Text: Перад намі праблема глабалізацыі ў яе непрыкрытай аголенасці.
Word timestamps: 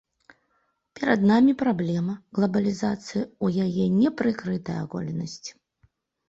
Перад 0.99 1.19
намі 1.31 1.53
праблема 1.61 2.15
глабалізацыі 2.37 3.21
ў 3.25 3.47
яе 3.67 3.85
непрыкрытай 3.99 4.77
аголенасці. 4.87 5.51